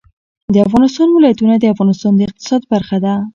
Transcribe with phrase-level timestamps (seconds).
[0.53, 3.13] د افغانستان ولايتونه د افغانستان د اقتصاد برخه ده.